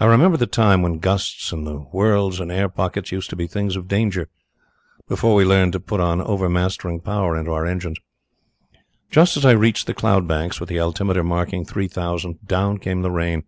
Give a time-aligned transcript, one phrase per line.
[0.00, 3.76] I remember the time when gusts and whirls and air pockets used to be things
[3.76, 4.28] of danger
[5.06, 7.98] before we learned to put an overmastering power into our engines.
[9.12, 13.02] Just as I reached the cloud banks, with the altimeter marking three thousand, down came
[13.02, 13.44] the rain.